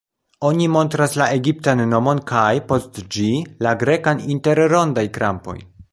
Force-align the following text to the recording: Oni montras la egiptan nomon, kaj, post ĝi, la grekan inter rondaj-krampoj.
Oni 0.47 0.67
montras 0.75 1.11
la 1.21 1.27
egiptan 1.41 1.83
nomon, 1.91 2.21
kaj, 2.33 2.47
post 2.71 2.99
ĝi, 3.17 3.29
la 3.67 3.77
grekan 3.85 4.25
inter 4.37 4.63
rondaj-krampoj. 4.75 5.61